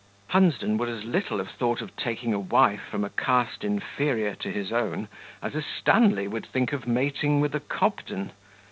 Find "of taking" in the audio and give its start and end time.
1.79-2.33